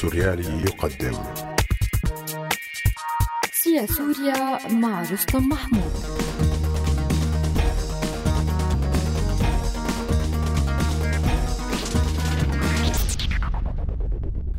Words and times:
السوريالي 0.00 0.62
يقدم. 0.62 1.12
سيا 3.52 3.86
سوريا 3.86 4.68
مع 4.72 5.02
رستم 5.02 5.48
محمود. 5.48 5.92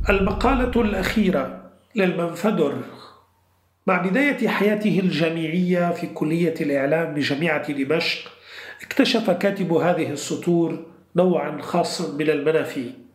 المقالة 0.09 0.81
الأخيرة 0.81 1.71
للمنفدر. 1.95 2.81
مع 3.87 3.97
بداية 3.97 4.47
حياته 4.47 4.99
الجامعية 4.99 5.91
في 5.91 6.07
كلية 6.07 6.55
الإعلام 6.61 7.13
بجامعة 7.13 7.71
دمشق 7.71 8.31
اكتشف 8.81 9.29
كاتب 9.29 9.73
هذه 9.73 10.11
السطور 10.11 10.85
نوعا 11.15 11.61
خاصا 11.61 12.17
من 12.17 12.29
المنافي. 12.29 13.10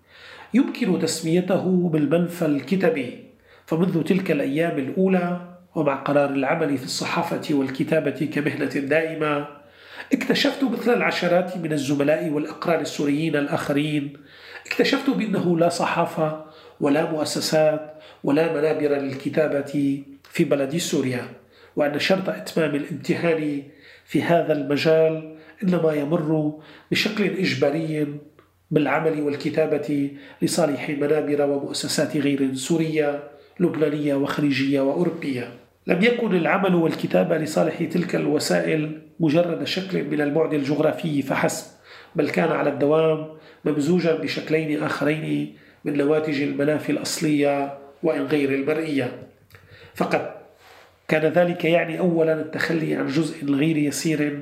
يمكن 0.56 0.98
تسميته 0.98 1.88
بالمنفى 1.92 2.46
الكتبي 2.46 3.24
فمنذ 3.66 4.02
تلك 4.02 4.30
الأيام 4.30 4.78
الأولى 4.78 5.40
ومع 5.74 5.94
قرار 5.94 6.30
العمل 6.30 6.78
في 6.78 6.84
الصحافة 6.84 7.54
والكتابة 7.54 8.30
كمهنة 8.34 8.64
دائمة 8.64 9.48
اكتشفت 10.12 10.64
مثل 10.64 10.94
العشرات 10.94 11.56
من 11.56 11.72
الزملاء 11.72 12.28
والأقران 12.28 12.80
السوريين 12.80 13.36
الآخرين 13.36 14.12
اكتشفت 14.66 15.10
بأنه 15.10 15.58
لا 15.58 15.68
صحافة 15.68 16.44
ولا 16.80 17.10
مؤسسات 17.10 17.94
ولا 18.24 18.52
منابر 18.52 18.88
للكتابة 18.88 20.02
في 20.30 20.44
بلد 20.44 20.76
سوريا 20.76 21.28
وأن 21.76 21.98
شرط 21.98 22.28
إتمام 22.28 22.74
الامتحان 22.74 23.62
في 24.04 24.22
هذا 24.22 24.52
المجال 24.52 25.36
إنما 25.62 25.92
يمر 25.92 26.60
بشكل 26.90 27.24
إجباري 27.24 28.06
بالعمل 28.70 29.20
والكتابة 29.20 30.10
لصالح 30.42 30.90
منابر 30.90 31.42
ومؤسسات 31.42 32.16
غير 32.16 32.54
سورية 32.54 33.22
لبنانية 33.60 34.14
وخليجية 34.14 34.80
وأوروبية. 34.80 35.48
لم 35.86 36.02
يكن 36.02 36.36
العمل 36.36 36.74
والكتابة 36.74 37.38
لصالح 37.38 37.82
تلك 37.82 38.14
الوسائل 38.14 39.02
مجرد 39.20 39.64
شكل 39.64 40.04
من 40.04 40.20
البعد 40.20 40.54
الجغرافي 40.54 41.22
فحسب 41.22 41.66
بل 42.14 42.30
كان 42.30 42.48
على 42.48 42.70
الدوام 42.70 43.28
ممزوجا 43.64 44.16
بشكلين 44.16 44.82
آخرين 44.82 45.56
من 45.84 45.96
نواتج 45.96 46.42
المنافي 46.42 46.92
الأصلية 46.92 47.78
وإن 48.02 48.22
غير 48.22 48.54
المرئية. 48.54 49.12
فقط 49.94 50.36
كان 51.08 51.32
ذلك 51.32 51.64
يعني 51.64 51.98
أولا 51.98 52.40
التخلي 52.40 52.94
عن 52.94 53.06
جزء 53.06 53.44
غير 53.44 53.76
يسير 53.76 54.40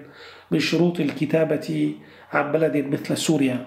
من 0.51 0.59
شروط 0.59 1.01
الكتابة 1.01 1.95
عن 2.33 2.53
بلد 2.53 2.77
مثل 2.77 3.17
سوريا. 3.17 3.65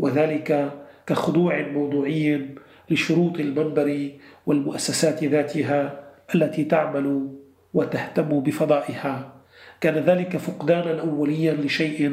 وذلك 0.00 0.72
كخضوع 1.06 1.62
موضوعي 1.62 2.48
لشروط 2.90 3.40
المنبر 3.40 4.10
والمؤسسات 4.46 5.24
ذاتها 5.24 6.00
التي 6.34 6.64
تعمل 6.64 7.28
وتهتم 7.74 8.40
بفضائها. 8.40 9.32
كان 9.80 9.94
ذلك 9.94 10.36
فقدانا 10.36 11.00
أوليا 11.00 11.52
لشيء 11.52 12.08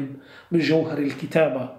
من 0.52 0.58
جوهر 0.58 0.98
الكتابة 0.98 1.70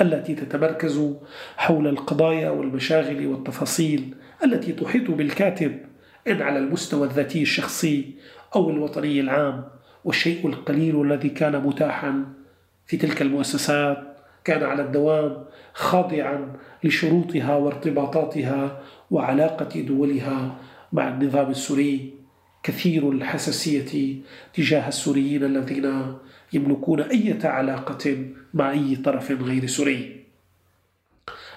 التي 0.00 0.34
تتمركز 0.34 1.14
حول 1.56 1.86
القضايا 1.86 2.50
والمشاغل 2.50 3.26
والتفاصيل 3.26 4.14
التي 4.44 4.72
تحيط 4.72 5.10
بالكاتب 5.10 5.78
إن 6.28 6.42
على 6.42 6.58
المستوى 6.58 7.06
الذاتي 7.06 7.42
الشخصي 7.42 8.14
أو 8.54 8.70
الوطني 8.70 9.20
العام 9.20 9.64
والشيء 10.04 10.46
القليل 10.46 11.02
الذي 11.02 11.28
كان 11.28 11.62
متاحا 11.62 12.24
في 12.86 12.96
تلك 12.96 13.22
المؤسسات 13.22 14.11
كان 14.44 14.62
على 14.62 14.82
الدوام 14.82 15.44
خاضعا 15.74 16.52
لشروطها 16.84 17.56
وارتباطاتها 17.56 18.80
وعلاقة 19.10 19.80
دولها 19.80 20.56
مع 20.92 21.08
النظام 21.08 21.50
السوري 21.50 22.14
كثير 22.62 23.10
الحساسية 23.10 24.16
تجاه 24.54 24.88
السوريين 24.88 25.44
الذين 25.44 26.16
يملكون 26.52 27.00
أي 27.00 27.38
علاقة 27.44 28.26
مع 28.54 28.70
أي 28.70 28.96
طرف 28.96 29.30
غير 29.30 29.66
سوري. 29.66 30.22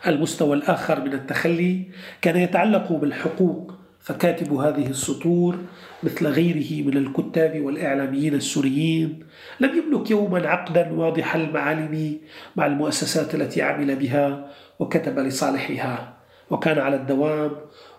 المستوى 0.08 0.56
الآخر 0.58 1.02
من 1.06 1.14
التخلي 1.14 1.82
كان 2.22 2.38
يتعلق 2.38 2.92
بالحقوق 2.92 3.74
فكاتب 4.06 4.54
هذه 4.54 4.90
السطور 4.90 5.58
مثل 6.04 6.28
غيره 6.28 6.88
من 6.88 6.98
الكتاب 6.98 7.62
والإعلاميين 7.62 8.34
السوريين. 8.34 9.20
لم 9.60 9.72
يملك 9.78 10.12
يوما 10.12 10.48
عقدا 10.48 10.92
واضح 10.94 11.36
المعالم 11.36 12.18
مع 12.56 12.66
المؤسسات 12.66 13.36
التي 13.36 13.62
عمل 13.62 13.96
بها 13.96 14.52
وكتب 14.80 15.20
لصالحها 15.20 16.18
وكان 16.50 16.80
على 16.80 16.96
الدوام 16.96 17.52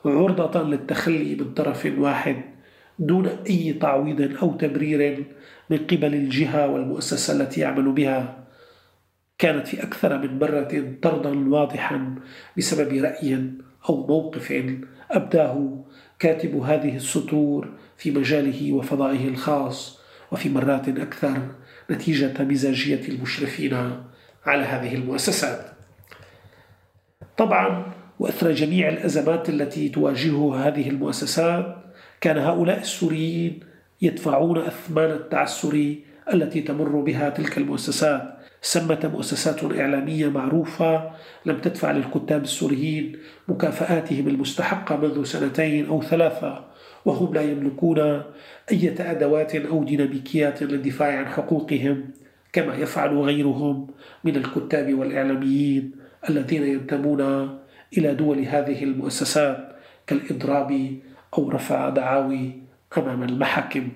عرضة 0.05 0.63
للتخلي 0.63 1.35
من 1.35 1.55
طرف 1.55 1.93
واحد 1.99 2.37
دون 2.99 3.27
أي 3.27 3.73
تعويض 3.73 4.37
أو 4.43 4.57
تبرير 4.57 5.25
من 5.71 5.79
قبل 5.79 6.15
الجهة 6.15 6.69
والمؤسسة 6.69 7.43
التي 7.43 7.61
يعمل 7.61 7.93
بها. 7.93 8.47
كانت 9.39 9.69
في 9.69 9.83
أكثر 9.83 10.19
من 10.19 10.39
مرة 10.39 10.95
طردا 11.03 11.49
واضحا 11.49 12.15
بسبب 12.59 12.93
رأي 12.93 13.51
أو 13.89 14.07
موقف 14.07 14.51
أبداه 15.11 15.85
كاتب 16.19 16.57
هذه 16.57 16.97
السطور 16.97 17.69
في 17.97 18.11
مجاله 18.11 18.73
وفضائه 18.73 19.29
الخاص 19.29 20.01
وفي 20.33 20.49
مرات 20.49 20.89
أكثر 20.89 21.39
نتيجة 21.91 22.43
مزاجية 22.43 23.09
المشرفين 23.09 23.75
على 24.47 24.63
هذه 24.63 24.95
المؤسسات. 24.95 25.67
طبعا 27.37 27.93
وأثر 28.19 28.53
جميع 28.53 28.89
الأزمات 28.89 29.49
التي 29.49 29.89
تواجهها 29.89 30.69
هذه 30.69 30.91
المؤسسات 30.91 31.77
كان 32.21 32.39
هؤلاء 32.39 32.81
السوريين 32.81 33.61
يدفعون 34.03 34.59
أثمان 34.59 35.11
التعسر 35.11 35.95
التي 36.33 36.61
تمر 36.61 37.01
بها 37.01 37.31
تلك 37.31 37.59
المؤسسات 37.59 38.36
سمت 38.67 39.07
مؤسسات 39.07 39.65
إعلامية 39.65 40.29
معروفة 40.29 41.11
لم 41.47 41.59
تدفع 41.59 41.91
للكتاب 41.91 42.43
السوريين 42.43 43.19
مكافآتهم 43.49 44.29
المستحقة 44.29 44.97
منذ 44.97 45.25
سنتين 45.25 45.87
أو 45.87 46.03
ثلاثة 46.03 46.65
وهم 47.05 47.35
لا 47.35 47.43
يملكون 47.43 47.99
أي 48.73 48.95
أدوات 49.01 49.57
أو 49.57 49.85
ديناميكيات 49.85 50.63
للدفاع 50.63 51.19
عن 51.19 51.27
حقوقهم 51.27 52.11
كما 52.53 52.75
يفعل 52.75 53.19
غيرهم 53.19 53.87
من 54.25 54.37
الكتاب 54.37 54.95
والإعلاميين 54.95 55.91
الذين 56.29 56.63
ينتمون 56.63 57.21
إلى 57.99 58.15
دول 58.15 58.39
هذه 58.39 58.85
المؤسسات 58.85 59.77
كالإضراب 60.07 60.99
أو 61.39 61.51
رفع 61.51 61.89
دعاوي 61.89 62.53
أمام 62.99 63.23
المحاكم. 63.23 63.89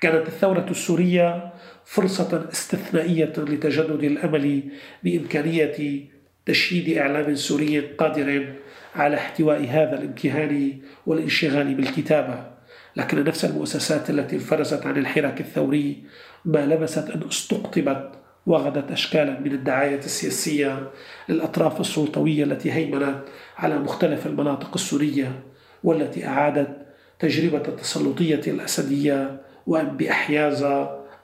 كانت 0.00 0.28
الثورة 0.28 0.66
السورية 0.70 1.52
فرصة 1.84 2.48
استثنائية 2.52 3.32
لتجدد 3.38 4.04
الأمل 4.04 4.62
بإمكانية 5.02 6.00
تشييد 6.46 6.98
إعلام 6.98 7.34
سوري 7.34 7.80
قادر 7.80 8.52
على 8.94 9.16
احتواء 9.16 9.64
هذا 9.70 9.98
الامتهان 9.98 10.78
والانشغال 11.06 11.74
بالكتابة. 11.74 12.54
لكن 12.96 13.24
نفس 13.24 13.44
المؤسسات 13.44 14.10
التي 14.10 14.36
انفرزت 14.36 14.86
عن 14.86 14.96
الحراك 14.96 15.40
الثوري 15.40 16.02
ما 16.44 16.66
لمست 16.66 17.10
أن 17.10 17.22
استقطبت 17.28 18.10
وغدت 18.46 18.90
أشكالا 18.90 19.40
من 19.40 19.52
الدعاية 19.52 19.98
السياسية 19.98 20.90
للأطراف 21.28 21.80
السلطوية 21.80 22.44
التي 22.44 22.72
هيمنت 22.72 23.18
على 23.56 23.78
مختلف 23.78 24.26
المناطق 24.26 24.70
السورية 24.74 25.42
والتي 25.84 26.26
أعادت 26.26 26.76
تجربة 27.18 27.68
التسلطية 27.68 28.40
الأسدية 28.46 29.40
وأن 29.66 29.96
بأحياز 29.96 30.66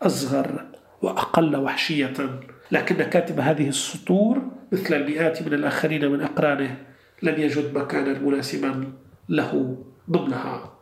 أصغر 0.02 0.66
وأقل 1.02 1.56
وحشية. 1.56 2.40
لكن 2.70 3.02
كاتب 3.02 3.40
هذه 3.40 3.68
السطور 3.68 4.42
مثل 4.72 4.94
المئات 4.94 5.42
من 5.42 5.54
الآخرين 5.54 6.10
من 6.10 6.20
أقرانه 6.20 6.76
لم 7.22 7.40
يجد 7.40 7.78
مكانا 7.78 8.18
مناسبا 8.18 8.92
له 9.28 9.76
ضمنها. 10.10 10.72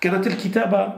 كانت 0.00 0.26
الكتابة 0.26 0.92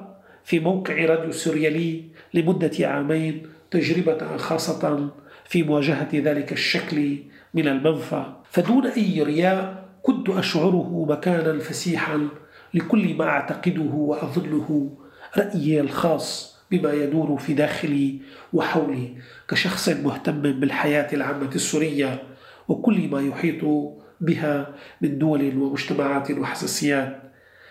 في 0.45 0.61
موقع 0.61 1.05
راديو 1.05 1.33
سوريالي 1.33 2.05
لمدة 2.35 2.89
عامين 2.89 3.47
تجربة 3.71 4.37
خاصة 4.37 5.11
في 5.45 5.63
مواجهة 5.63 6.09
ذلك 6.15 6.53
الشكل 6.53 7.19
من 7.55 7.69
المنفى. 7.69 8.25
فدون 8.51 8.87
أي 8.87 9.23
رياء 9.23 9.89
كنت 10.03 10.29
أشعره 10.29 11.07
مكانا 11.09 11.59
فسيحا 11.59 12.29
لكل 12.75 13.15
ما 13.15 13.25
أعتقده 13.25 13.93
وأظنه 13.93 14.97
رأيي 15.39 15.81
الخاص 15.81 16.57
بما 16.71 16.93
يدور 16.93 17.39
في 17.39 17.55
داخلي 17.55 18.19
وحولي 18.53 19.09
كشخص 19.49 19.89
مهتم 19.89 20.43
بالحياة 20.43 21.15
العامة 21.15 21.55
السورية 21.55 22.23
وكل 22.69 23.09
ما 23.09 23.21
يحيط 23.21 23.65
بها 24.21 24.75
من 25.01 25.19
دول 25.19 25.57
ومجتمعات 25.57 26.31
وحساسيات. 26.31 27.23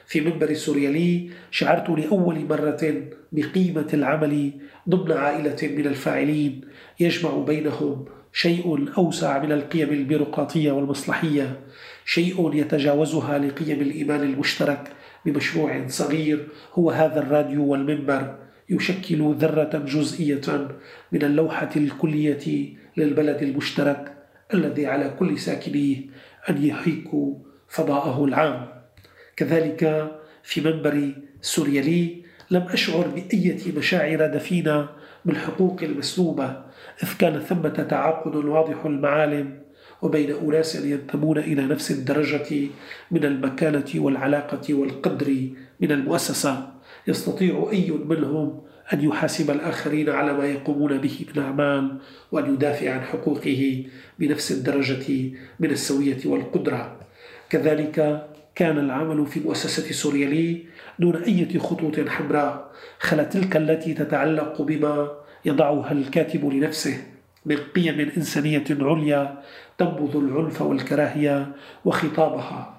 في 0.06 0.22
منبر 0.22 0.54
سوريالي 0.54 1.30
شعرت 1.52 1.90
لأول 1.90 2.46
مرة 2.50 3.04
بقيمة 3.32 3.88
العمل 3.94 4.52
ضمن 4.90 5.12
عائلة 5.12 5.58
من 5.62 5.88
الفاعلين 5.88 6.62
يجمع 7.00 7.38
بينهم 7.38 8.06
شيء 8.34 8.88
أوسع 8.98 9.40
من 9.44 9.52
القيم 9.52 9.90
البيروقراطية 9.90 10.72
والمصلحية 10.72 11.60
شيء 12.06 12.56
يتجاوزها 12.56 13.38
لقيم 13.38 13.82
الإيمان 13.82 14.22
المشترك 14.22 14.92
بمشروع 15.26 15.88
صغير. 15.88 16.48
هو 16.74 16.92
هذا 16.92 17.20
الراديو 17.20 17.66
والمنبر 17.66 18.36
يشكل 18.70 19.36
ذرة 19.40 19.84
جزئية 19.86 20.68
من 21.12 21.24
اللوحة 21.24 21.70
الكلية 21.76 22.74
للبلد 22.98 23.42
المشترك 23.42 24.14
الذي 24.54 24.88
على 24.88 25.16
كل 25.20 25.40
ساكنيه 25.40 25.98
أن 26.50 26.64
يحيكوا 26.66 27.36
فضاءه 27.68 28.26
العام. 28.26 28.68
كذلك 29.36 30.12
في 30.44 30.62
منبر 30.62 31.12
سوريالي 31.42 32.22
لم 32.52 32.62
أشعر 32.62 33.08
بأية 33.08 33.78
مشاعر 33.78 34.28
دفينة 34.28 34.90
بالحقوق 35.26 35.84
المسلوبة 35.84 36.46
إذ 37.04 37.18
كان 37.20 37.40
ثمة 37.40 37.70
تعاقد 37.90 38.36
واضح 38.36 38.86
المعالم 38.86 39.60
وبين 40.02 40.36
أناس 40.36 40.76
ينتمون 40.76 41.38
إلى 41.38 41.66
نفس 41.66 41.92
الدرجة 41.92 42.68
من 43.12 43.26
المكانة 43.26 43.92
والعلاقة 43.96 44.74
والقدر 44.74 45.48
من 45.80 45.92
المؤسسة. 45.92 46.68
يستطيع 47.08 47.70
أي 47.72 47.92
منهم 47.92 48.62
أن 48.94 49.02
يحاسب 49.02 49.52
الآخرين 49.52 50.10
على 50.10 50.34
ما 50.34 50.46
يقومون 50.46 50.98
به 50.98 51.26
من 51.36 51.44
أعمال 51.44 51.98
وأن 52.32 52.54
يدافع 52.54 52.94
عن 52.94 53.02
حقوقه 53.02 53.84
بنفس 54.20 54.52
الدرجة 54.52 55.32
من 55.60 55.72
السوية 55.72 56.20
والقدرة. 56.26 56.98
كذلك 57.50 58.28
كان 58.56 58.78
العمل 58.78 59.28
في 59.28 59.40
مؤسسة 59.40 59.92
سوريالي 59.92 60.64
دون 61.00 61.16
أي 61.16 61.60
خطوط 61.60 62.00
حمراء 62.10 62.72
خلا 63.00 63.24
تلك 63.24 63.58
التي 63.58 63.94
تتعلق 63.94 64.62
بما 64.62 65.12
يضعها 65.46 65.92
الكاتب 65.92 66.46
لنفسه. 66.54 67.11
من 67.46 67.58
قيم 67.58 68.00
إنسانية 68.18 68.64
عليا 68.70 69.44
تنبذ 69.78 70.18
العنف 70.18 70.62
والكراهية 70.62 71.56
وخطابها 71.86 72.78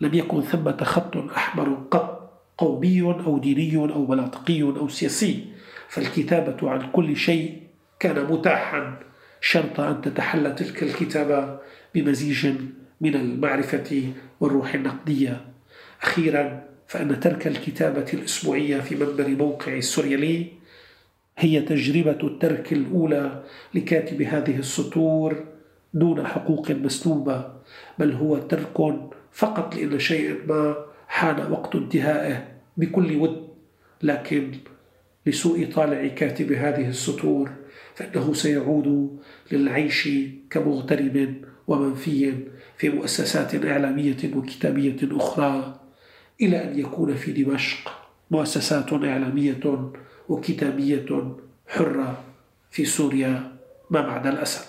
لم 0.00 0.14
يكن 0.14 0.42
ثمة 0.42 0.84
خط 0.84 1.16
أحمر 1.16 1.74
قط 1.90 2.24
قومي 2.58 3.02
أو 3.02 3.38
ديني 3.38 3.76
أو 3.76 4.06
مناطقي 4.06 4.62
أو 4.62 4.88
سياسي 4.88 5.44
فالكتابة 5.88 6.70
عن 6.70 6.90
كل 6.92 7.16
شيء 7.16 7.62
كان 8.00 8.24
متاحا 8.32 9.00
شرط 9.40 9.80
أن 9.80 10.00
تتحلى 10.00 10.50
تلك 10.50 10.82
الكتابة 10.82 11.58
بمزيج 11.94 12.46
من 13.00 13.14
المعرفة 13.14 14.12
والروح 14.40 14.74
النقدية. 14.74 15.40
أخيرا 16.02 16.62
فإن 16.86 17.20
ترك 17.20 17.46
الكتابة 17.46 18.06
الأسبوعية 18.14 18.80
في 18.80 18.96
منبر 18.96 19.28
موقع 19.28 19.76
السوريالي 19.76 20.46
هي 21.38 21.60
تجربة 21.60 22.26
الترك 22.26 22.72
الأولى 22.72 23.42
لكاتب 23.74 24.22
هذه 24.22 24.58
السطور 24.58 25.44
دون 25.94 26.26
حقوق 26.26 26.70
مسلوبة 26.70 27.52
بل 27.98 28.12
هو 28.12 28.38
ترك 28.38 29.00
فقط 29.32 29.76
لأن 29.76 29.98
شيء 29.98 30.40
ما 30.48 30.76
حان 31.08 31.52
وقت 31.52 31.74
انتهائه 31.74 32.48
بكل 32.76 33.16
ود 33.16 33.48
لكن 34.02 34.52
لسوء 35.26 35.66
طالع 35.74 36.06
كاتب 36.06 36.52
هذه 36.52 36.88
السطور 36.88 37.50
فإنه 37.94 38.32
سيعود 38.32 39.18
للعيش 39.52 40.08
كمغترب 40.50 41.34
ومنفي 41.66 42.34
في 42.78 42.88
مؤسسات 42.88 43.64
إعلامية 43.64 44.16
وكتابية 44.36 44.96
أخرى 45.02 45.80
إلى 46.40 46.64
أن 46.64 46.78
يكون 46.78 47.14
في 47.14 47.32
دمشق 47.32 47.92
مؤسسات 48.30 48.92
إعلامية 48.92 49.90
وكتابية 50.28 51.36
حرة 51.68 52.22
في 52.70 52.84
سوريا 52.84 53.56
ما 53.90 54.00
بعد 54.00 54.26
الأسد. 54.26 54.64